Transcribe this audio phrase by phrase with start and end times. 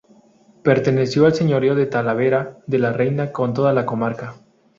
[0.63, 4.33] Perteneció al señorío de Talavera de la Reina, como toda la comarca.